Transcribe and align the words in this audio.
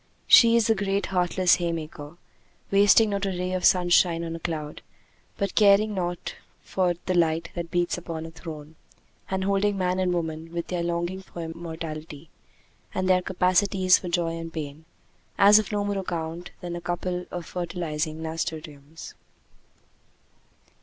She 0.25 0.55
is 0.55 0.65
the 0.65 0.73
great 0.73 1.05
heartless 1.13 1.57
haymaker, 1.57 2.17
wasting 2.71 3.11
not 3.11 3.27
a 3.27 3.29
ray 3.29 3.51
of 3.53 3.63
sunshine 3.63 4.23
on 4.23 4.35
a 4.35 4.39
clod, 4.39 4.81
but 5.37 5.53
caring 5.53 5.93
naught 5.93 6.37
for 6.63 6.95
the 7.05 7.13
light 7.13 7.51
that 7.53 7.69
beats 7.69 7.99
upon 7.99 8.25
a 8.25 8.31
throne, 8.31 8.77
and 9.29 9.43
holding 9.43 9.77
man 9.77 9.99
and 9.99 10.11
woman, 10.11 10.51
with 10.51 10.69
their 10.69 10.81
longing 10.81 11.21
for 11.21 11.43
immortality, 11.43 12.31
and 12.95 13.07
their 13.07 13.21
capacities 13.21 13.99
for 13.99 14.09
joy 14.09 14.35
and 14.35 14.51
pain, 14.51 14.85
as 15.37 15.59
of 15.59 15.71
no 15.71 15.85
more 15.85 15.99
account 15.99 16.49
than 16.61 16.75
a 16.75 16.81
couple 16.81 17.27
of 17.29 17.45
fertilizing 17.45 18.23
nasturtiums. 18.23 19.13